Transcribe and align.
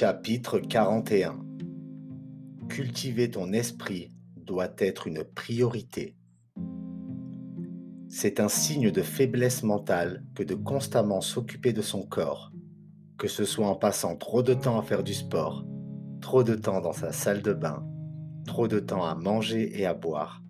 Chapitre 0.00 0.60
41 0.60 1.38
Cultiver 2.70 3.30
ton 3.30 3.52
esprit 3.52 4.08
doit 4.34 4.72
être 4.78 5.06
une 5.06 5.24
priorité. 5.24 6.16
C'est 8.08 8.40
un 8.40 8.48
signe 8.48 8.90
de 8.90 9.02
faiblesse 9.02 9.62
mentale 9.62 10.24
que 10.34 10.42
de 10.42 10.54
constamment 10.54 11.20
s'occuper 11.20 11.74
de 11.74 11.82
son 11.82 12.00
corps, 12.06 12.50
que 13.18 13.28
ce 13.28 13.44
soit 13.44 13.66
en 13.66 13.74
passant 13.74 14.16
trop 14.16 14.42
de 14.42 14.54
temps 14.54 14.78
à 14.78 14.82
faire 14.82 15.02
du 15.02 15.12
sport, 15.12 15.66
trop 16.22 16.44
de 16.44 16.54
temps 16.54 16.80
dans 16.80 16.94
sa 16.94 17.12
salle 17.12 17.42
de 17.42 17.52
bain, 17.52 17.86
trop 18.46 18.68
de 18.68 18.78
temps 18.78 19.04
à 19.04 19.14
manger 19.14 19.78
et 19.78 19.84
à 19.84 19.92
boire, 19.92 20.42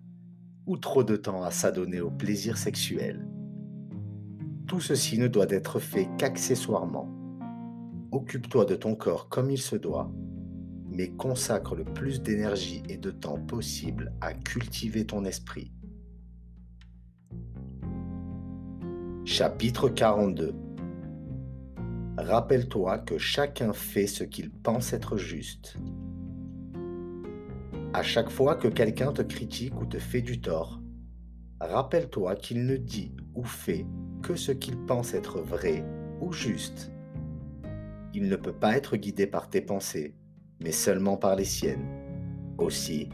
ou 0.65 0.77
trop 0.77 1.03
de 1.03 1.17
temps 1.17 1.43
à 1.43 1.51
s'adonner 1.51 1.99
au 1.99 2.09
plaisir 2.09 2.57
sexuel. 2.57 3.27
Tout 4.65 4.79
ceci 4.79 5.19
ne 5.19 5.27
doit 5.27 5.49
être 5.49 5.79
fait 5.79 6.07
qu'accessoirement. 6.17 7.20
Occupe-toi 8.11 8.65
de 8.65 8.75
ton 8.75 8.93
corps 8.93 9.29
comme 9.29 9.49
il 9.49 9.57
se 9.57 9.77
doit, 9.77 10.11
mais 10.89 11.11
consacre 11.11 11.75
le 11.75 11.85
plus 11.85 12.21
d'énergie 12.21 12.83
et 12.89 12.97
de 12.97 13.09
temps 13.09 13.39
possible 13.39 14.11
à 14.19 14.33
cultiver 14.33 15.05
ton 15.05 15.23
esprit. 15.23 15.71
Chapitre 19.23 19.87
42 19.87 20.53
Rappelle-toi 22.17 22.99
que 22.99 23.17
chacun 23.17 23.71
fait 23.71 24.07
ce 24.07 24.25
qu'il 24.25 24.51
pense 24.51 24.91
être 24.91 25.15
juste. 25.15 25.77
À 27.93 28.03
chaque 28.03 28.29
fois 28.29 28.55
que 28.55 28.67
quelqu'un 28.67 29.13
te 29.13 29.21
critique 29.21 29.79
ou 29.79 29.85
te 29.85 29.99
fait 29.99 30.21
du 30.21 30.41
tort, 30.41 30.81
rappelle-toi 31.61 32.35
qu'il 32.35 32.65
ne 32.65 32.75
dit 32.75 33.15
ou 33.35 33.45
fait 33.45 33.85
que 34.21 34.35
ce 34.35 34.51
qu'il 34.51 34.77
pense 34.85 35.13
être 35.13 35.39
vrai 35.39 35.85
ou 36.19 36.33
juste. 36.33 36.91
Il 38.13 38.27
ne 38.27 38.35
peut 38.35 38.53
pas 38.53 38.75
être 38.75 38.97
guidé 38.97 39.25
par 39.27 39.49
tes 39.49 39.61
pensées, 39.61 40.15
mais 40.59 40.71
seulement 40.71 41.17
par 41.17 41.35
les 41.35 41.45
siennes. 41.45 41.87
Aussi, 42.57 43.09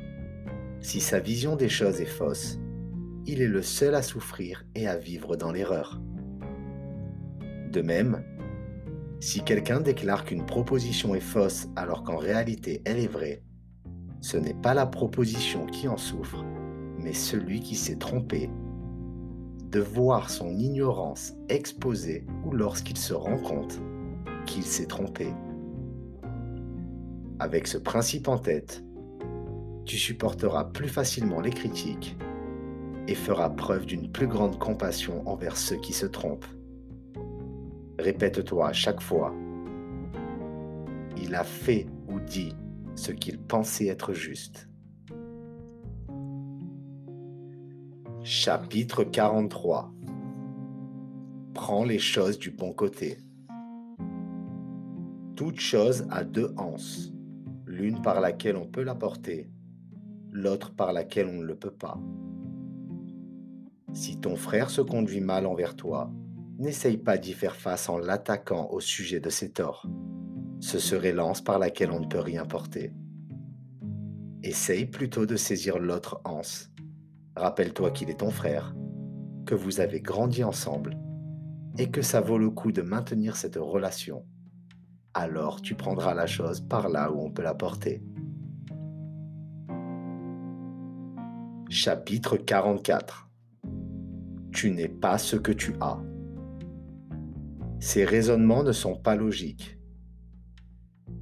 si 0.81 0.99
sa 0.99 1.19
vision 1.19 1.55
des 1.55 1.69
choses 1.69 2.01
est 2.01 2.05
fausse, 2.05 2.59
il 3.25 3.41
est 3.41 3.47
le 3.47 3.61
seul 3.61 3.93
à 3.93 4.01
souffrir 4.01 4.65
et 4.73 4.87
à 4.87 4.97
vivre 4.97 5.35
dans 5.35 5.51
l'erreur. 5.51 6.01
De 7.71 7.81
même, 7.81 8.23
si 9.19 9.43
quelqu'un 9.43 9.81
déclare 9.81 10.25
qu'une 10.25 10.45
proposition 10.45 11.13
est 11.13 11.19
fausse 11.19 11.67
alors 11.75 12.03
qu'en 12.03 12.17
réalité 12.17 12.81
elle 12.85 12.99
est 12.99 13.11
vraie, 13.11 13.43
ce 14.21 14.37
n'est 14.37 14.53
pas 14.53 14.73
la 14.73 14.85
proposition 14.85 15.65
qui 15.65 15.87
en 15.87 15.97
souffre, 15.97 16.43
mais 16.97 17.13
celui 17.13 17.59
qui 17.59 17.75
s'est 17.75 17.97
trompé. 17.97 18.49
De 19.71 19.79
voir 19.79 20.29
son 20.29 20.55
ignorance 20.57 21.33
exposée 21.49 22.25
ou 22.45 22.51
lorsqu'il 22.51 22.97
se 22.97 23.13
rend 23.13 23.37
compte 23.37 23.79
qu'il 24.47 24.63
s'est 24.63 24.87
trompé. 24.87 25.27
Avec 27.37 27.67
ce 27.67 27.77
principe 27.77 28.27
en 28.27 28.39
tête, 28.39 28.83
tu 29.85 29.97
supporteras 29.97 30.65
plus 30.65 30.87
facilement 30.89 31.39
les 31.39 31.51
critiques 31.51 32.17
et 33.07 33.13
feras 33.13 33.51
preuve 33.51 33.85
d'une 33.85 34.11
plus 34.11 34.27
grande 34.27 34.57
compassion 34.57 35.21
envers 35.27 35.55
ceux 35.55 35.77
qui 35.77 35.93
se 35.93 36.07
trompent. 36.07 36.47
Répète-toi 37.99 38.69
à 38.69 38.73
chaque 38.73 39.01
fois, 39.01 39.33
il 41.15 41.35
a 41.35 41.43
fait 41.43 41.85
ou 42.09 42.19
dit 42.19 42.55
ce 42.95 43.11
qu'il 43.11 43.39
pensait 43.39 43.87
être 43.87 44.13
juste. 44.13 44.67
Chapitre 48.23 49.03
43 49.03 49.93
Prends 51.53 51.85
les 51.85 51.99
choses 51.99 52.37
du 52.37 52.51
bon 52.51 52.73
côté. 52.73 53.17
Toute 55.37 55.59
chose 55.59 56.07
a 56.09 56.23
deux 56.23 56.51
anses, 56.57 57.13
l'une 57.67 58.01
par 58.01 58.21
laquelle 58.21 58.57
on 58.57 58.65
peut 58.65 58.81
la 58.81 58.95
porter, 58.95 59.51
l'autre 60.31 60.73
par 60.73 60.93
laquelle 60.93 61.27
on 61.27 61.37
ne 61.37 61.45
le 61.45 61.55
peut 61.55 61.69
pas. 61.69 61.99
Si 63.93 64.19
ton 64.19 64.35
frère 64.35 64.71
se 64.71 64.81
conduit 64.81 65.21
mal 65.21 65.45
envers 65.45 65.75
toi, 65.75 66.11
n'essaye 66.57 66.97
pas 66.97 67.19
d'y 67.19 67.33
faire 67.33 67.55
face 67.55 67.87
en 67.87 67.99
l'attaquant 67.99 68.67
au 68.71 68.79
sujet 68.79 69.19
de 69.19 69.29
ses 69.29 69.51
torts. 69.51 69.87
Ce 70.59 70.79
serait 70.79 71.13
l'anse 71.13 71.43
par 71.43 71.59
laquelle 71.59 71.91
on 71.91 71.99
ne 71.99 72.07
peut 72.07 72.17
rien 72.17 72.47
porter. 72.47 72.91
Essaye 74.41 74.87
plutôt 74.87 75.27
de 75.27 75.35
saisir 75.35 75.77
l'autre 75.77 76.19
anse. 76.25 76.71
Rappelle-toi 77.35 77.91
qu'il 77.91 78.09
est 78.09 78.21
ton 78.21 78.31
frère, 78.31 78.75
que 79.45 79.53
vous 79.53 79.81
avez 79.81 80.01
grandi 80.01 80.43
ensemble 80.43 80.97
et 81.77 81.91
que 81.91 82.01
ça 82.01 82.21
vaut 82.21 82.39
le 82.39 82.49
coup 82.49 82.71
de 82.71 82.81
maintenir 82.81 83.35
cette 83.35 83.57
relation. 83.57 84.25
Alors 85.19 85.61
tu 85.61 85.73
prendras 85.73 86.13
la 86.13 86.27
chose 86.27 86.61
par 86.61 86.89
là 86.89 87.11
où 87.11 87.19
on 87.19 87.31
peut 87.31 87.41
la 87.41 87.55
porter. 87.55 88.03
Chapitre 91.69 92.37
44 92.37 93.27
tu 94.57 94.71
n'es 94.71 94.87
pas 94.87 95.19
ce 95.19 95.35
que 95.35 95.51
tu 95.51 95.75
as. 95.81 95.99
Ces 97.79 98.05
raisonnements 98.05 98.63
ne 98.63 98.71
sont 98.71 98.95
pas 98.95 99.15
logiques. 99.15 99.77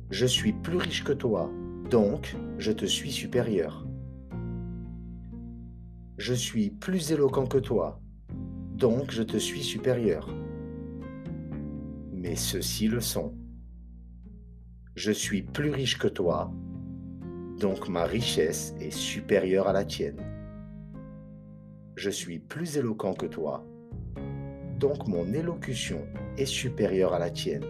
Je 0.09 0.25
suis 0.25 0.53
plus 0.53 0.77
riche 0.77 1.03
que 1.03 1.11
toi, 1.11 1.51
donc 1.89 2.37
je 2.57 2.71
te 2.71 2.85
suis 2.85 3.11
supérieur. 3.11 3.85
Je 6.17 6.33
suis 6.33 6.69
plus 6.69 7.11
éloquent 7.11 7.45
que 7.45 7.57
toi, 7.57 7.99
donc 8.77 9.11
je 9.11 9.23
te 9.23 9.35
suis 9.35 9.63
supérieur. 9.63 10.33
Mais 12.13 12.37
ceux-ci 12.37 12.87
le 12.87 13.01
sont. 13.01 13.35
Je 14.95 15.11
suis 15.11 15.41
plus 15.41 15.69
riche 15.69 15.97
que 15.97 16.07
toi, 16.07 16.51
donc 17.59 17.89
ma 17.89 18.05
richesse 18.05 18.73
est 18.79 18.91
supérieure 18.91 19.67
à 19.67 19.73
la 19.73 19.85
tienne 19.85 20.35
je 21.95 22.09
suis 22.09 22.39
plus 22.39 22.77
éloquent 22.77 23.13
que 23.13 23.25
toi, 23.25 23.65
donc 24.79 25.07
mon 25.07 25.31
élocution 25.33 26.01
est 26.37 26.45
supérieure 26.45 27.13
à 27.13 27.19
la 27.19 27.29
tienne. 27.29 27.63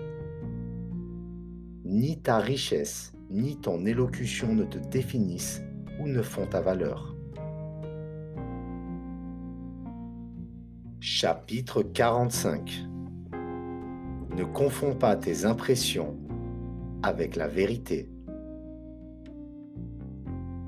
Ni 1.83 2.19
ta 2.19 2.39
richesse, 2.39 3.13
ni 3.29 3.59
ton 3.61 3.85
élocution 3.85 4.55
ne 4.55 4.63
te 4.63 4.79
définissent 4.79 5.61
ou 5.99 6.07
ne 6.07 6.23
font 6.23 6.47
ta 6.47 6.61
valeur. 6.61 7.15
Chapitre 10.99 11.83
45 11.83 12.87
Ne 14.35 14.43
confonds 14.43 14.95
pas 14.95 15.15
tes 15.15 15.45
impressions 15.45 16.17
avec 17.03 17.35
la 17.35 17.47
vérité. 17.47 18.09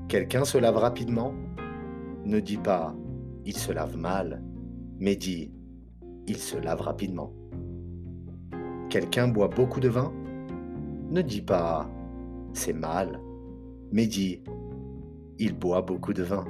Quelqu'un 0.08 0.44
se 0.44 0.58
lave 0.58 0.76
rapidement? 0.76 1.34
Ne 2.24 2.40
dis 2.40 2.56
pas 2.56 2.94
il 3.48 3.56
se 3.56 3.72
lave 3.72 3.96
mal, 3.96 4.42
mais 5.00 5.16
dit, 5.16 5.50
il 6.26 6.36
se 6.36 6.58
lave 6.58 6.82
rapidement. 6.82 7.32
Quelqu'un 8.90 9.26
boit 9.26 9.48
beaucoup 9.48 9.80
de 9.80 9.88
vin? 9.88 10.12
Ne 11.08 11.22
dis 11.22 11.40
pas, 11.40 11.88
c'est 12.52 12.74
mal, 12.74 13.22
mais 13.90 14.06
dit, 14.06 14.42
il 15.38 15.58
boit 15.58 15.80
beaucoup 15.80 16.12
de 16.12 16.22
vin. 16.22 16.44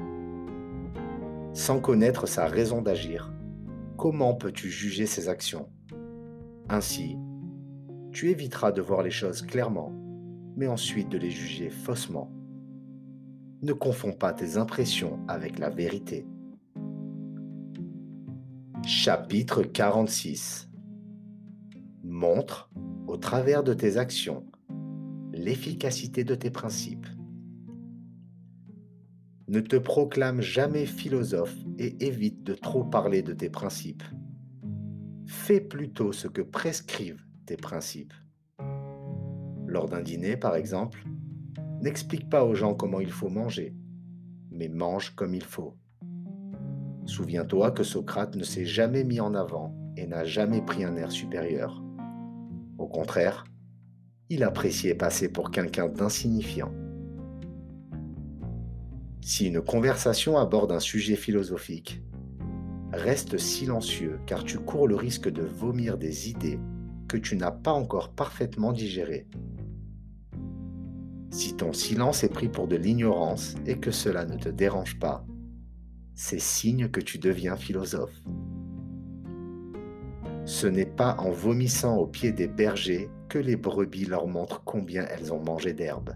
Sans 1.52 1.78
connaître 1.78 2.26
sa 2.26 2.46
raison 2.46 2.82
d'agir, 2.82 3.32
comment 3.96 4.34
peux-tu 4.34 4.68
juger 4.70 5.06
ses 5.06 5.28
actions? 5.28 5.68
Ainsi, 6.68 7.16
tu 8.12 8.30
éviteras 8.30 8.72
de 8.72 8.80
voir 8.80 9.02
les 9.02 9.10
choses 9.10 9.42
clairement, 9.42 9.92
mais 10.56 10.66
ensuite 10.66 11.08
de 11.08 11.18
les 11.18 11.30
juger 11.30 11.70
faussement. 11.70 12.32
Ne 13.62 13.72
confonds 13.72 14.12
pas 14.12 14.32
tes 14.32 14.56
impressions 14.56 15.20
avec 15.28 15.58
la 15.58 15.68
vérité. 15.68 16.26
Chapitre 18.86 19.62
46 19.62 20.70
Montre, 22.04 22.70
au 23.06 23.16
travers 23.16 23.62
de 23.62 23.74
tes 23.74 23.98
actions, 23.98 24.46
l'efficacité 25.32 26.24
de 26.24 26.34
tes 26.34 26.50
principes. 26.50 27.06
Ne 29.48 29.60
te 29.60 29.76
proclame 29.76 30.40
jamais 30.40 30.86
philosophe 30.86 31.56
et 31.78 32.06
évite 32.06 32.42
de 32.44 32.54
trop 32.54 32.84
parler 32.84 33.22
de 33.22 33.32
tes 33.32 33.50
principes. 33.50 34.04
Fais 35.26 35.60
plutôt 35.60 36.12
ce 36.12 36.28
que 36.28 36.42
prescrivent 36.42 37.27
principes. 37.56 38.14
Lors 39.66 39.88
d'un 39.88 40.02
dîner, 40.02 40.36
par 40.36 40.56
exemple, 40.56 41.04
n'explique 41.80 42.28
pas 42.28 42.44
aux 42.44 42.54
gens 42.54 42.74
comment 42.74 43.00
il 43.00 43.10
faut 43.10 43.28
manger, 43.28 43.74
mais 44.50 44.68
mange 44.68 45.14
comme 45.14 45.34
il 45.34 45.44
faut. 45.44 45.74
Souviens-toi 47.06 47.70
que 47.70 47.82
Socrate 47.82 48.36
ne 48.36 48.44
s'est 48.44 48.66
jamais 48.66 49.04
mis 49.04 49.20
en 49.20 49.34
avant 49.34 49.74
et 49.96 50.06
n'a 50.06 50.24
jamais 50.24 50.62
pris 50.62 50.84
un 50.84 50.96
air 50.96 51.10
supérieur. 51.10 51.82
Au 52.78 52.86
contraire, 52.86 53.44
il 54.28 54.42
appréciait 54.42 54.94
passer 54.94 55.30
pour 55.30 55.50
quelqu'un 55.50 55.88
d'insignifiant. 55.88 56.72
Si 59.20 59.46
une 59.46 59.60
conversation 59.60 60.38
aborde 60.38 60.72
un 60.72 60.80
sujet 60.80 61.16
philosophique, 61.16 62.02
reste 62.92 63.38
silencieux 63.38 64.20
car 64.26 64.44
tu 64.44 64.58
cours 64.58 64.88
le 64.88 64.96
risque 64.96 65.28
de 65.28 65.42
vomir 65.42 65.98
des 65.98 66.30
idées 66.30 66.58
que 67.08 67.16
tu 67.16 67.36
n'as 67.36 67.50
pas 67.50 67.72
encore 67.72 68.10
parfaitement 68.10 68.72
digérées. 68.72 69.26
Si 71.30 71.54
ton 71.56 71.72
silence 71.72 72.24
est 72.24 72.32
pris 72.32 72.48
pour 72.48 72.68
de 72.68 72.76
l'ignorance 72.76 73.54
et 73.66 73.78
que 73.78 73.90
cela 73.90 74.24
ne 74.24 74.36
te 74.36 74.48
dérange 74.48 74.98
pas, 74.98 75.24
c'est 76.14 76.40
signe 76.40 76.88
que 76.88 77.00
tu 77.00 77.18
deviens 77.18 77.56
philosophe. 77.56 78.20
Ce 80.44 80.66
n'est 80.66 80.86
pas 80.86 81.16
en 81.18 81.30
vomissant 81.30 81.96
au 81.96 82.06
pied 82.06 82.32
des 82.32 82.48
bergers 82.48 83.10
que 83.28 83.38
les 83.38 83.56
brebis 83.56 84.06
leur 84.06 84.26
montrent 84.26 84.62
combien 84.64 85.06
elles 85.06 85.32
ont 85.32 85.42
mangé 85.42 85.74
d'herbe. 85.74 86.14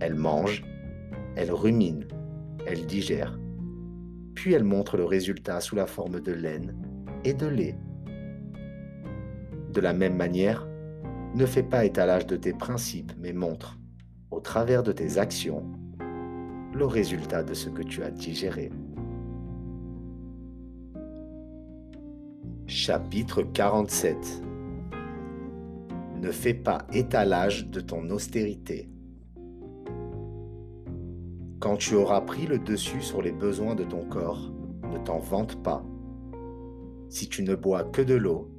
Elles 0.00 0.14
mangent, 0.14 0.64
elles 1.36 1.52
ruminent, 1.52 2.06
elles 2.66 2.86
digèrent, 2.86 3.38
puis 4.34 4.52
elles 4.52 4.64
montrent 4.64 4.96
le 4.96 5.04
résultat 5.04 5.60
sous 5.60 5.76
la 5.76 5.86
forme 5.86 6.20
de 6.20 6.32
laine 6.32 6.76
et 7.24 7.34
de 7.34 7.46
lait. 7.46 7.76
De 9.72 9.80
la 9.80 9.94
même 9.94 10.16
manière, 10.16 10.68
ne 11.34 11.46
fais 11.46 11.62
pas 11.62 11.86
étalage 11.86 12.26
de 12.26 12.36
tes 12.36 12.52
principes, 12.52 13.12
mais 13.18 13.32
montre, 13.32 13.78
au 14.30 14.38
travers 14.38 14.82
de 14.82 14.92
tes 14.92 15.16
actions, 15.16 15.64
le 16.74 16.84
résultat 16.84 17.42
de 17.42 17.54
ce 17.54 17.70
que 17.70 17.82
tu 17.82 18.02
as 18.02 18.10
digéré. 18.10 18.70
Chapitre 22.66 23.42
47 23.42 24.42
Ne 26.20 26.30
fais 26.30 26.54
pas 26.54 26.86
étalage 26.92 27.66
de 27.68 27.80
ton 27.80 28.10
austérité. 28.10 28.90
Quand 31.60 31.76
tu 31.76 31.94
auras 31.94 32.20
pris 32.20 32.46
le 32.46 32.58
dessus 32.58 33.00
sur 33.00 33.22
les 33.22 33.32
besoins 33.32 33.74
de 33.74 33.84
ton 33.84 34.04
corps, 34.04 34.52
ne 34.90 34.98
t'en 34.98 35.18
vante 35.18 35.62
pas. 35.62 35.82
Si 37.08 37.28
tu 37.30 37.42
ne 37.42 37.54
bois 37.54 37.84
que 37.84 38.02
de 38.02 38.14
l'eau, 38.14 38.50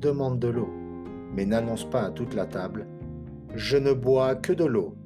demande 0.00 0.38
de 0.38 0.48
l'eau, 0.48 0.70
mais 1.32 1.46
n'annonce 1.46 1.88
pas 1.88 2.02
à 2.02 2.10
toute 2.10 2.34
la 2.34 2.46
table⁇ 2.46 2.86
Je 3.56 3.76
ne 3.76 3.92
bois 3.92 4.34
que 4.34 4.52
de 4.52 4.64
l'eau 4.64 4.96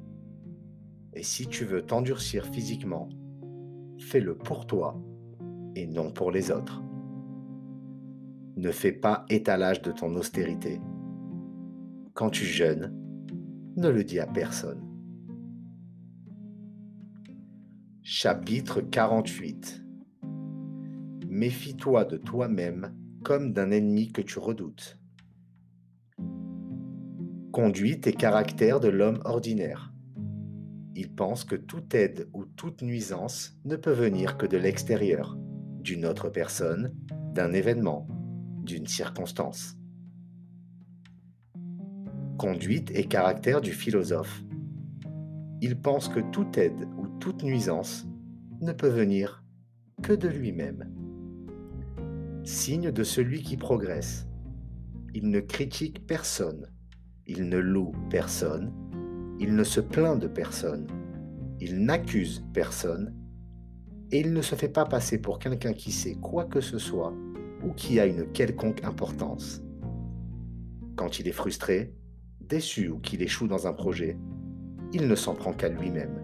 ⁇Et 1.17 1.23
si 1.23 1.47
tu 1.47 1.65
veux 1.65 1.81
t'endurcir 1.81 2.45
physiquement, 2.45 3.09
fais-le 3.97 4.35
pour 4.35 4.67
toi 4.67 5.01
et 5.75 5.87
non 5.87 6.11
pour 6.11 6.31
les 6.31 6.51
autres. 6.51 6.83
Ne 8.57 8.71
fais 8.71 8.91
pas 8.91 9.25
étalage 9.29 9.81
de 9.81 9.91
ton 9.91 10.13
austérité. 10.15 10.81
Quand 12.13 12.29
tu 12.29 12.45
jeûnes, 12.45 12.93
ne 13.77 13.87
le 13.87 14.03
dis 14.03 14.19
à 14.19 14.27
personne. 14.27 14.85
Chapitre 18.03 18.81
48 18.81 19.85
Méfie-toi 21.29 22.03
de 22.03 22.17
toi-même 22.17 22.93
comme 23.23 23.53
d'un 23.53 23.71
ennemi 23.71 24.11
que 24.11 24.21
tu 24.21 24.39
redoutes. 24.39 24.99
Conduite 27.51 28.07
et 28.07 28.13
caractère 28.13 28.79
de 28.79 28.87
l'homme 28.87 29.19
ordinaire. 29.25 29.93
Il 30.95 31.13
pense 31.13 31.43
que 31.43 31.55
toute 31.55 31.93
aide 31.95 32.29
ou 32.33 32.45
toute 32.45 32.81
nuisance 32.81 33.57
ne 33.65 33.75
peut 33.75 33.91
venir 33.91 34.37
que 34.37 34.45
de 34.45 34.57
l'extérieur, 34.57 35.37
d'une 35.79 36.05
autre 36.05 36.29
personne, 36.29 36.93
d'un 37.33 37.53
événement, 37.53 38.07
d'une 38.63 38.87
circonstance. 38.87 39.77
Conduite 42.37 42.91
et 42.91 43.05
caractère 43.05 43.61
du 43.61 43.71
philosophe. 43.71 44.43
Il 45.61 45.79
pense 45.79 46.07
que 46.09 46.19
toute 46.31 46.57
aide 46.57 46.87
ou 46.97 47.07
toute 47.19 47.43
nuisance 47.43 48.07
ne 48.61 48.71
peut 48.71 48.89
venir 48.89 49.43
que 50.01 50.13
de 50.13 50.27
lui-même. 50.27 51.00
Signe 52.43 52.91
de 52.91 53.03
celui 53.03 53.43
qui 53.43 53.55
progresse. 53.55 54.27
Il 55.13 55.29
ne 55.29 55.41
critique 55.41 56.07
personne, 56.07 56.71
il 57.27 57.47
ne 57.47 57.59
loue 57.59 57.91
personne, 58.09 58.73
il 59.39 59.53
ne 59.53 59.63
se 59.63 59.79
plaint 59.79 60.19
de 60.19 60.27
personne, 60.27 60.87
il 61.59 61.83
n'accuse 61.85 62.43
personne, 62.51 63.13
et 64.11 64.21
il 64.21 64.33
ne 64.33 64.41
se 64.41 64.55
fait 64.55 64.69
pas 64.69 64.85
passer 64.85 65.19
pour 65.19 65.37
quelqu'un 65.37 65.73
qui 65.73 65.91
sait 65.91 66.15
quoi 66.15 66.45
que 66.45 66.61
ce 66.61 66.79
soit 66.79 67.13
ou 67.63 67.73
qui 67.73 67.99
a 67.99 68.07
une 68.07 68.31
quelconque 68.31 68.83
importance. 68.83 69.61
Quand 70.95 71.19
il 71.19 71.27
est 71.27 71.33
frustré, 71.33 71.93
déçu 72.39 72.89
ou 72.89 72.97
qu'il 72.97 73.21
échoue 73.21 73.47
dans 73.47 73.67
un 73.67 73.73
projet, 73.73 74.17
il 74.93 75.07
ne 75.07 75.15
s'en 75.15 75.35
prend 75.35 75.53
qu'à 75.53 75.69
lui-même. 75.69 76.19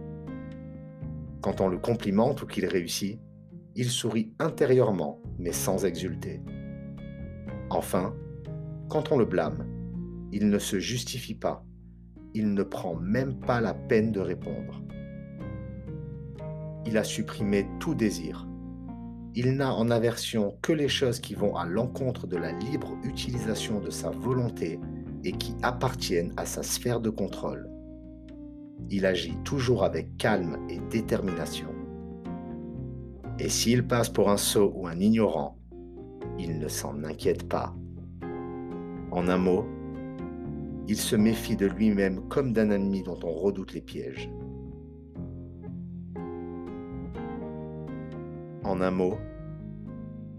Quand 1.41 1.61
on 1.61 1.67
le 1.67 1.77
complimente 1.77 2.41
ou 2.41 2.47
qu'il 2.47 2.65
réussit, 2.65 3.19
il 3.77 3.89
sourit 3.89 4.33
intérieurement 4.39 5.21
mais 5.39 5.53
sans 5.53 5.85
exulter. 5.85 6.41
Enfin, 7.69 8.13
quand 8.89 9.11
on 9.11 9.17
le 9.17 9.25
blâme, 9.25 9.65
il 10.31 10.49
ne 10.49 10.59
se 10.59 10.79
justifie 10.79 11.35
pas, 11.35 11.63
il 12.33 12.53
ne 12.53 12.63
prend 12.63 12.95
même 12.95 13.39
pas 13.39 13.61
la 13.61 13.73
peine 13.73 14.11
de 14.11 14.19
répondre. 14.19 14.81
Il 16.85 16.97
a 16.97 17.03
supprimé 17.03 17.67
tout 17.79 17.93
désir, 17.93 18.47
il 19.35 19.51
n'a 19.51 19.71
en 19.71 19.91
aversion 19.91 20.57
que 20.63 20.73
les 20.73 20.87
choses 20.87 21.19
qui 21.19 21.35
vont 21.35 21.55
à 21.55 21.65
l'encontre 21.65 22.25
de 22.25 22.37
la 22.37 22.53
libre 22.53 22.97
utilisation 23.03 23.79
de 23.79 23.91
sa 23.91 24.09
volonté 24.09 24.79
et 25.23 25.33
qui 25.33 25.53
appartiennent 25.61 26.33
à 26.37 26.47
sa 26.47 26.63
sphère 26.63 26.99
de 26.99 27.11
contrôle. 27.11 27.69
Il 28.89 29.05
agit 29.05 29.37
toujours 29.43 29.83
avec 29.83 30.17
calme 30.17 30.57
et 30.69 30.79
détermination. 30.89 31.76
Et 33.39 33.49
s'il 33.49 33.85
passe 33.85 34.09
pour 34.09 34.29
un 34.31 34.37
sot 34.37 34.73
ou 34.75 34.87
un 34.87 34.99
ignorant, 34.99 35.57
il 36.39 36.57
ne 36.57 36.67
s'en 36.67 37.03
inquiète 37.03 37.47
pas. 37.47 37.75
En 39.11 39.27
un 39.27 39.37
mot, 39.37 39.65
il 40.87 40.97
se 40.97 41.15
méfie 41.15 41.55
de 41.55 41.67
lui-même 41.67 42.27
comme 42.29 42.53
d'un 42.53 42.71
ennemi 42.71 43.03
dont 43.03 43.19
on 43.23 43.31
redoute 43.31 43.73
les 43.73 43.81
pièges. 43.81 44.29
En 48.63 48.81
un 48.81 48.91
mot, 48.91 49.17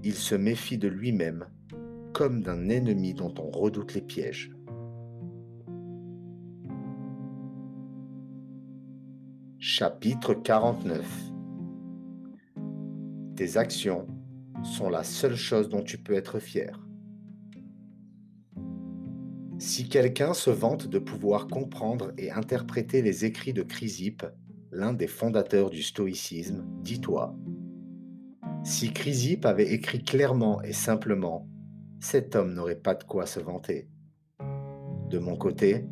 il 0.02 0.14
se 0.14 0.34
méfie 0.34 0.78
de 0.78 0.88
lui-même 0.88 1.46
comme 2.12 2.42
d'un 2.42 2.68
ennemi 2.68 3.14
dont 3.14 3.34
on 3.38 3.50
redoute 3.50 3.94
les 3.94 4.02
pièges. 4.02 4.50
Chapitre 9.58 10.34
49 10.34 11.37
Tes 13.38 13.56
actions 13.56 14.08
sont 14.64 14.90
la 14.90 15.04
seule 15.04 15.36
chose 15.36 15.68
dont 15.68 15.84
tu 15.84 15.96
peux 15.96 16.14
être 16.14 16.40
fier. 16.40 16.84
Si 19.60 19.88
quelqu'un 19.88 20.34
se 20.34 20.50
vante 20.50 20.88
de 20.88 20.98
pouvoir 20.98 21.46
comprendre 21.46 22.12
et 22.18 22.32
interpréter 22.32 23.00
les 23.00 23.24
écrits 23.24 23.52
de 23.52 23.62
Chrysippe, 23.62 24.26
l'un 24.72 24.92
des 24.92 25.06
fondateurs 25.06 25.70
du 25.70 25.84
stoïcisme, 25.84 26.64
dis-toi 26.82 27.36
si 28.64 28.92
Chrysippe 28.92 29.46
avait 29.46 29.72
écrit 29.72 30.02
clairement 30.02 30.60
et 30.62 30.72
simplement, 30.72 31.48
cet 32.00 32.34
homme 32.34 32.54
n'aurait 32.54 32.74
pas 32.74 32.96
de 32.96 33.04
quoi 33.04 33.24
se 33.24 33.38
vanter. 33.38 33.88
De 35.10 35.20
mon 35.20 35.36
côté, 35.36 35.86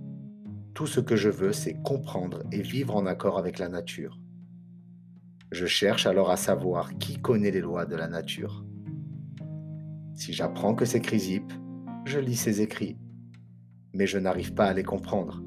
tout 0.74 0.88
ce 0.88 0.98
que 0.98 1.14
je 1.14 1.30
veux, 1.30 1.52
c'est 1.52 1.80
comprendre 1.84 2.42
et 2.50 2.60
vivre 2.60 2.96
en 2.96 3.06
accord 3.06 3.38
avec 3.38 3.60
la 3.60 3.68
nature. 3.68 4.18
Je 5.52 5.66
cherche 5.66 6.06
alors 6.06 6.30
à 6.30 6.36
savoir 6.36 6.96
qui 6.98 7.18
connaît 7.18 7.50
les 7.50 7.60
lois 7.60 7.86
de 7.86 7.96
la 7.96 8.08
nature. 8.08 8.64
Si 10.14 10.32
j'apprends 10.32 10.74
que 10.74 10.84
c'est 10.84 11.00
Chrysippe, 11.00 11.52
je 12.04 12.18
lis 12.18 12.36
ses 12.36 12.62
écrits, 12.62 12.98
mais 13.94 14.06
je 14.06 14.18
n'arrive 14.18 14.54
pas 14.54 14.66
à 14.66 14.72
les 14.72 14.84
comprendre. 14.84 15.42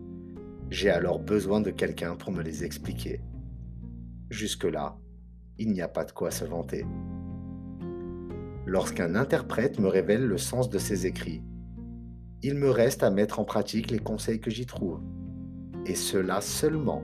J'ai 0.70 0.90
alors 0.90 1.20
besoin 1.20 1.62
de 1.62 1.72
quelqu'un 1.72 2.16
pour 2.16 2.32
me 2.32 2.44
les 2.44 2.64
expliquer. 2.64 3.22
Jusque-là, 4.30 4.98
il 5.58 5.72
n'y 5.72 5.82
a 5.82 5.88
pas 5.88 6.06
de 6.06 6.12
quoi 6.12 6.32
se 6.32 6.46
vanter 6.46 6.86
lorsqu'un 8.70 9.16
interprète 9.16 9.80
me 9.80 9.88
révèle 9.88 10.26
le 10.26 10.38
sens 10.38 10.70
de 10.70 10.78
ses 10.78 11.08
écrits. 11.08 11.44
Il 12.44 12.56
me 12.56 12.70
reste 12.70 13.04
à 13.04 13.10
mettre 13.10 13.40
en 13.40 13.44
pratique 13.44 13.90
les 13.90 14.00
conseils 14.00 14.40
que 14.40 14.52
j'y 14.52 14.66
trouve. 14.66 15.02
Et 15.86 15.96
cela 15.96 16.40
seulement 16.40 17.04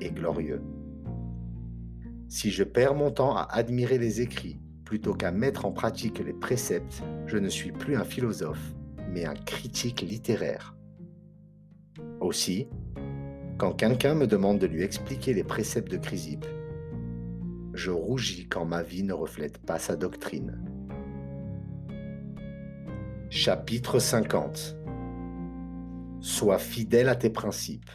est 0.00 0.10
glorieux. 0.10 0.62
Si 2.34 2.50
je 2.50 2.64
perds 2.64 2.96
mon 2.96 3.12
temps 3.12 3.36
à 3.36 3.46
admirer 3.52 3.96
les 3.96 4.20
écrits 4.20 4.58
plutôt 4.84 5.14
qu'à 5.14 5.30
mettre 5.30 5.66
en 5.66 5.70
pratique 5.70 6.18
les 6.18 6.32
préceptes, 6.32 7.00
je 7.26 7.38
ne 7.38 7.48
suis 7.48 7.70
plus 7.70 7.94
un 7.94 8.02
philosophe, 8.02 8.74
mais 9.08 9.24
un 9.24 9.36
critique 9.36 10.00
littéraire. 10.00 10.74
Aussi, 12.18 12.66
quand 13.56 13.72
quelqu'un 13.72 14.16
me 14.16 14.26
demande 14.26 14.58
de 14.58 14.66
lui 14.66 14.82
expliquer 14.82 15.32
les 15.32 15.44
préceptes 15.44 15.92
de 15.92 15.96
Chrysippe, 15.96 16.44
je 17.72 17.92
rougis 17.92 18.48
quand 18.48 18.64
ma 18.64 18.82
vie 18.82 19.04
ne 19.04 19.12
reflète 19.12 19.58
pas 19.58 19.78
sa 19.78 19.94
doctrine. 19.94 20.60
Chapitre 23.30 24.00
50 24.00 24.76
Sois 26.18 26.58
fidèle 26.58 27.08
à 27.08 27.14
tes 27.14 27.30
principes. 27.30 27.92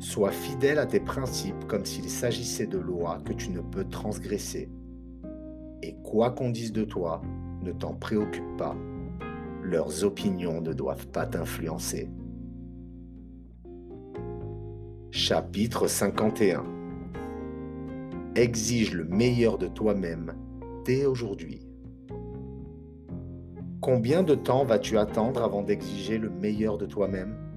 Sois 0.00 0.30
fidèle 0.30 0.78
à 0.78 0.86
tes 0.86 0.98
principes 0.98 1.66
comme 1.66 1.84
s'il 1.84 2.08
s'agissait 2.08 2.66
de 2.66 2.78
lois 2.78 3.18
que 3.22 3.34
tu 3.34 3.50
ne 3.50 3.60
peux 3.60 3.84
transgresser. 3.84 4.70
Et 5.82 5.94
quoi 6.02 6.30
qu'on 6.30 6.48
dise 6.48 6.72
de 6.72 6.84
toi, 6.84 7.20
ne 7.62 7.70
t'en 7.70 7.94
préoccupe 7.94 8.56
pas. 8.56 8.74
Leurs 9.62 10.02
opinions 10.02 10.62
ne 10.62 10.72
doivent 10.72 11.06
pas 11.08 11.26
t'influencer. 11.26 12.08
Chapitre 15.10 15.86
51 15.86 16.64
Exige 18.36 18.94
le 18.94 19.04
meilleur 19.04 19.58
de 19.58 19.68
toi-même 19.68 20.32
dès 20.86 21.04
aujourd'hui. 21.04 21.66
Combien 23.82 24.22
de 24.22 24.34
temps 24.34 24.64
vas-tu 24.64 24.96
attendre 24.96 25.42
avant 25.42 25.62
d'exiger 25.62 26.16
le 26.16 26.30
meilleur 26.30 26.78
de 26.78 26.86
toi-même? 26.86 27.49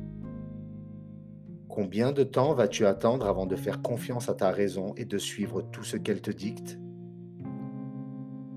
Combien 1.74 2.12
de 2.12 2.22
temps 2.22 2.54
vas-tu 2.54 2.86
attendre 2.86 3.26
avant 3.26 3.48
de 3.48 3.56
faire 3.56 3.82
confiance 3.82 4.30
à 4.30 4.36
ta 4.36 4.52
raison 4.52 4.94
et 4.96 5.06
de 5.06 5.18
suivre 5.18 5.64
tout 5.64 5.84
ce 5.84 5.98
qu'elle 5.98 6.22
te 6.22 6.30
dicte? 6.30 6.80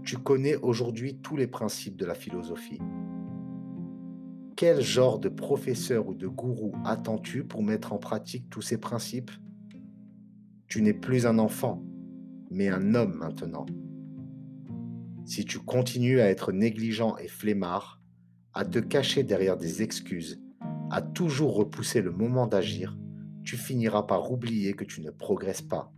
Tu 0.04 0.18
connais 0.18 0.56
aujourd'hui 0.56 1.16
tous 1.22 1.34
les 1.34 1.46
principes 1.46 1.96
de 1.96 2.04
la 2.04 2.12
philosophie. 2.12 2.78
Quel 4.54 4.82
genre 4.82 5.18
de 5.18 5.30
professeur 5.30 6.08
ou 6.08 6.14
de 6.14 6.26
gourou 6.26 6.74
attends-tu 6.84 7.42
pour 7.42 7.62
mettre 7.62 7.94
en 7.94 7.96
pratique 7.96 8.50
tous 8.50 8.60
ces 8.60 8.76
principes? 8.76 9.30
Tu 10.68 10.82
n'es 10.82 10.92
plus 10.92 11.24
un 11.24 11.38
enfant, 11.38 11.82
mais 12.50 12.68
un 12.68 12.94
homme 12.94 13.14
maintenant. 13.14 13.64
Si 15.24 15.46
tu 15.46 15.58
continues 15.58 16.20
à 16.20 16.28
être 16.28 16.52
négligent 16.52 17.16
et 17.16 17.28
flemmard, 17.28 18.02
à 18.52 18.66
te 18.66 18.78
cacher 18.78 19.22
derrière 19.22 19.56
des 19.56 19.80
excuses, 19.80 20.38
à 20.90 21.00
toujours 21.00 21.54
repousser 21.54 22.02
le 22.02 22.10
moment 22.10 22.46
d'agir, 22.46 22.98
tu 23.46 23.56
finiras 23.56 24.02
par 24.02 24.30
oublier 24.30 24.74
que 24.74 24.84
tu 24.84 25.00
ne 25.00 25.10
progresses 25.10 25.62
pas. 25.62 25.90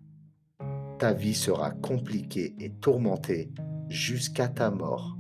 Ta 1.01 1.13
vie 1.13 1.35
sera 1.35 1.73
compliquée 1.73 2.55
et 2.61 2.71
tourmentée 2.71 3.51
jusqu'à 3.89 4.47
ta 4.47 4.71
mort. 4.71 5.19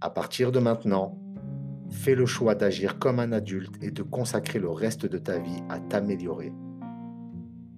À 0.00 0.08
partir 0.08 0.52
de 0.52 0.58
maintenant, 0.58 1.20
Fais 1.90 2.14
le 2.14 2.24
choix 2.24 2.54
d'agir 2.54 2.98
comme 2.98 3.18
un 3.18 3.32
adulte 3.32 3.74
et 3.82 3.90
de 3.90 4.02
consacrer 4.02 4.58
le 4.58 4.70
reste 4.70 5.06
de 5.06 5.18
ta 5.18 5.38
vie 5.38 5.60
à 5.68 5.80
t'améliorer. 5.80 6.52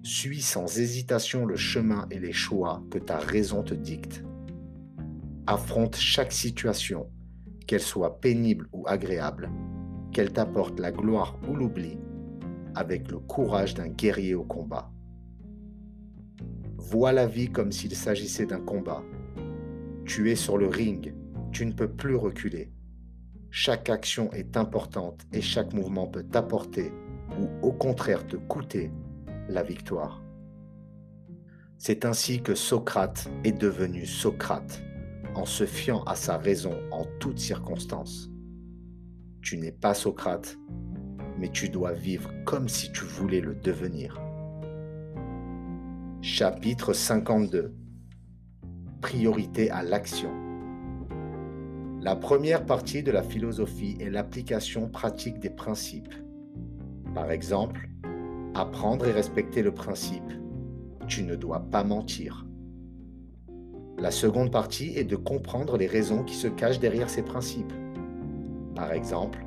Suis 0.03 0.41
sans 0.41 0.77
hésitation 0.77 1.45
le 1.45 1.55
chemin 1.55 2.07
et 2.11 2.19
les 2.19 2.31
choix 2.31 2.83
que 2.91 2.99
ta 2.99 3.17
raison 3.17 3.63
te 3.63 3.73
dicte. 3.73 4.23
Affronte 5.47 5.95
chaque 5.95 6.31
situation, 6.31 7.09
qu'elle 7.67 7.81
soit 7.81 8.21
pénible 8.21 8.67
ou 8.71 8.87
agréable, 8.87 9.51
qu'elle 10.13 10.31
t'apporte 10.31 10.79
la 10.79 10.91
gloire 10.91 11.37
ou 11.49 11.55
l'oubli, 11.55 11.97
avec 12.75 13.11
le 13.11 13.19
courage 13.19 13.73
d'un 13.73 13.87
guerrier 13.87 14.35
au 14.35 14.43
combat. 14.43 14.91
Vois 16.77 17.11
la 17.11 17.27
vie 17.27 17.49
comme 17.49 17.71
s'il 17.71 17.95
s'agissait 17.95 18.45
d'un 18.45 18.59
combat. 18.59 19.03
Tu 20.05 20.31
es 20.31 20.35
sur 20.35 20.57
le 20.57 20.67
ring, 20.67 21.13
tu 21.51 21.65
ne 21.65 21.71
peux 21.71 21.87
plus 21.87 22.15
reculer. 22.15 22.71
Chaque 23.49 23.89
action 23.89 24.31
est 24.33 24.57
importante 24.57 25.25
et 25.31 25.41
chaque 25.41 25.73
mouvement 25.73 26.07
peut 26.07 26.23
t'apporter 26.23 26.91
ou 27.39 27.47
au 27.65 27.71
contraire 27.71 28.25
te 28.27 28.35
coûter 28.35 28.91
la 29.47 29.63
victoire. 29.63 30.23
C'est 31.77 32.05
ainsi 32.05 32.41
que 32.41 32.55
Socrate 32.55 33.29
est 33.43 33.51
devenu 33.51 34.05
Socrate, 34.05 34.81
en 35.35 35.45
se 35.45 35.65
fiant 35.65 36.03
à 36.03 36.15
sa 36.15 36.37
raison 36.37 36.79
en 36.91 37.05
toutes 37.19 37.39
circonstances. 37.39 38.29
Tu 39.41 39.57
n'es 39.57 39.71
pas 39.71 39.93
Socrate, 39.93 40.57
mais 41.37 41.49
tu 41.49 41.69
dois 41.69 41.93
vivre 41.93 42.31
comme 42.45 42.67
si 42.69 42.91
tu 42.91 43.05
voulais 43.05 43.41
le 43.41 43.55
devenir. 43.55 44.21
Chapitre 46.21 46.93
52 46.93 47.73
Priorité 49.01 49.69
à 49.69 49.83
l'action. 49.83 50.31
La 52.01 52.15
première 52.15 52.65
partie 52.65 53.03
de 53.03 53.11
la 53.11 53.23
philosophie 53.23 53.97
est 53.99 54.09
l'application 54.09 54.89
pratique 54.89 55.39
des 55.39 55.49
principes. 55.49 56.13
Par 57.13 57.31
exemple, 57.31 57.89
apprendre 58.55 59.07
et 59.07 59.11
respecter 59.11 59.61
le 59.61 59.73
principe⁇ 59.73 60.31
tu 61.07 61.23
ne 61.23 61.35
dois 61.35 61.59
pas 61.59 61.83
mentir⁇ 61.83 62.45
La 64.01 64.11
seconde 64.11 64.51
partie 64.51 64.97
est 64.97 65.03
de 65.03 65.15
comprendre 65.15 65.77
les 65.77 65.87
raisons 65.87 66.23
qui 66.23 66.35
se 66.35 66.47
cachent 66.47 66.79
derrière 66.79 67.09
ces 67.09 67.23
principes. 67.23 67.73
Par 68.75 68.91
exemple, 68.91 69.45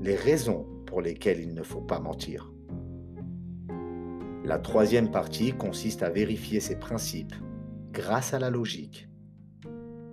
les 0.00 0.16
raisons 0.16 0.66
pour 0.90 1.00
lesquelles 1.00 1.40
il 1.40 1.54
ne 1.54 1.62
faut 1.62 1.80
pas 1.80 2.00
mentir. 2.00 2.52
La 4.44 4.58
troisième 4.58 5.12
partie 5.12 5.52
consiste 5.52 6.02
à 6.02 6.10
vérifier 6.10 6.58
ces 6.58 6.74
principes 6.74 7.34
grâce 7.92 8.34
à 8.34 8.40
la 8.40 8.50
logique. 8.50 9.08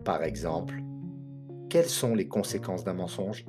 Par 0.06 0.24
exemple, 0.24 0.84
quelles 1.68 1.90
sont 1.90 2.14
les 2.14 2.28
conséquences 2.28 2.84
d'un 2.84 2.94
mensonge? 2.94 3.44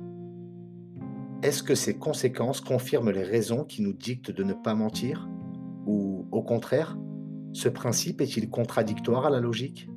Est-ce 1.43 1.61
que 1.61 1.75
ces 1.75 1.99
conséquences 1.99 2.61
confirment 2.61 3.11
les 3.11 3.23
raisons 3.23 3.63
qui 3.63 3.83
nous 3.83 3.93
dictent 3.93 4.31
de 4.31 4.43
ne 4.43 4.53
pas 4.53 4.73
mentir? 4.73 5.29
Ou 5.85 6.27
au 6.31 6.41
contraire, 6.41 6.97
ce 7.53 7.69
principe 7.69 8.21
est-il 8.21 8.49
contradictoire 8.49 9.27
à 9.27 9.29
la 9.29 9.39
logique? 9.39 9.87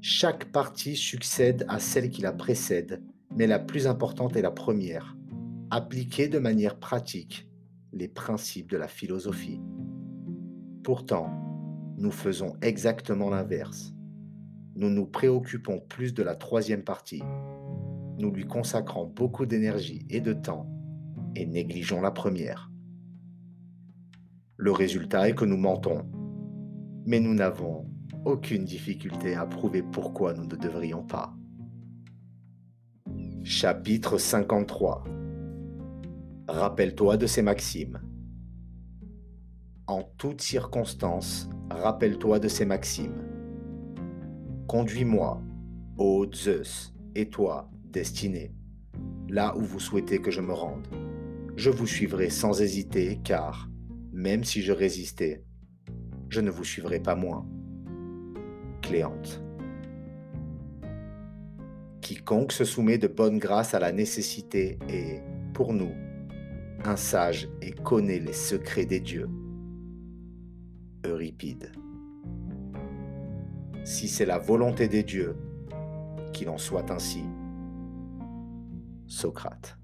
Chaque 0.00 0.50
partie 0.50 0.96
succède 0.96 1.64
à 1.68 1.78
celle 1.78 2.10
qui 2.10 2.22
la 2.22 2.32
précède, 2.32 3.00
mais 3.36 3.46
la 3.46 3.60
plus 3.60 3.86
importante 3.86 4.34
est 4.34 4.42
la 4.42 4.50
première, 4.50 5.17
appliquer 5.70 6.28
de 6.28 6.38
manière 6.38 6.78
pratique 6.78 7.48
les 7.92 8.08
principes 8.08 8.70
de 8.70 8.76
la 8.76 8.88
philosophie. 8.88 9.60
Pourtant, 10.82 11.30
nous 11.98 12.12
faisons 12.12 12.56
exactement 12.62 13.30
l'inverse 13.30 13.92
nous 14.78 14.90
nous 14.90 15.06
préoccupons 15.06 15.80
plus 15.80 16.14
de 16.14 16.22
la 16.22 16.36
troisième 16.36 16.84
partie. 16.84 17.22
Nous 18.20 18.30
lui 18.30 18.46
consacrons 18.46 19.06
beaucoup 19.06 19.44
d'énergie 19.44 20.06
et 20.08 20.20
de 20.20 20.32
temps 20.32 20.70
et 21.34 21.46
négligeons 21.46 22.00
la 22.00 22.12
première. 22.12 22.70
Le 24.56 24.70
résultat 24.70 25.28
est 25.28 25.34
que 25.34 25.44
nous 25.44 25.56
mentons, 25.56 26.06
mais 27.06 27.18
nous 27.18 27.34
n'avons 27.34 27.90
aucune 28.24 28.64
difficulté 28.64 29.34
à 29.34 29.46
prouver 29.46 29.82
pourquoi 29.82 30.32
nous 30.32 30.44
ne 30.46 30.54
devrions 30.54 31.02
pas. 31.02 31.34
Chapitre 33.42 34.16
53 34.16 35.17
Rappelle-toi 36.48 37.18
de 37.18 37.26
ces 37.26 37.42
maximes. 37.42 38.00
En 39.86 40.02
toutes 40.16 40.40
circonstances, 40.40 41.46
rappelle-toi 41.70 42.38
de 42.38 42.48
ces 42.48 42.64
maximes. 42.64 43.22
Conduis-moi, 44.66 45.42
ô 45.98 46.24
Zeus, 46.32 46.94
et 47.14 47.28
toi, 47.28 47.70
destinée, 47.92 48.54
là 49.28 49.54
où 49.58 49.60
vous 49.60 49.78
souhaitez 49.78 50.22
que 50.22 50.30
je 50.30 50.40
me 50.40 50.54
rende. 50.54 50.88
Je 51.56 51.68
vous 51.68 51.86
suivrai 51.86 52.30
sans 52.30 52.62
hésiter, 52.62 53.20
car, 53.22 53.68
même 54.14 54.42
si 54.42 54.62
je 54.62 54.72
résistais, 54.72 55.44
je 56.30 56.40
ne 56.40 56.50
vous 56.50 56.64
suivrai 56.64 56.98
pas 56.98 57.14
moins. 57.14 57.46
Cléante. 58.80 59.42
Quiconque 62.00 62.52
se 62.52 62.64
soumet 62.64 62.96
de 62.96 63.06
bonne 63.06 63.36
grâce 63.36 63.74
à 63.74 63.80
la 63.80 63.92
nécessité 63.92 64.78
est, 64.88 65.22
pour 65.52 65.74
nous, 65.74 65.92
un 66.84 66.96
sage 66.96 67.48
et 67.62 67.72
connaît 67.72 68.20
les 68.20 68.32
secrets 68.32 68.86
des 68.86 69.00
dieux. 69.00 69.28
Euripide 71.04 71.72
si 73.88 74.06
c'est 74.06 74.26
la 74.26 74.36
volonté 74.36 74.86
des 74.86 75.02
dieux, 75.02 75.34
qu'il 76.34 76.50
en 76.50 76.58
soit 76.58 76.90
ainsi. 76.90 77.24
Socrate. 79.06 79.78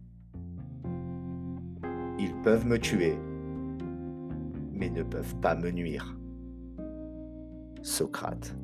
Ils 2.18 2.34
peuvent 2.42 2.66
me 2.66 2.78
tuer, 2.78 3.18
mais 4.72 4.90
ne 4.90 5.02
peuvent 5.02 5.36
pas 5.36 5.54
me 5.54 5.70
nuire. 5.70 6.18
Socrate. 7.80 8.54